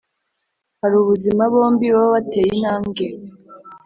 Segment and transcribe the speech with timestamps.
[0.81, 3.05] hari ubuzima, bombi baba bateye intambwe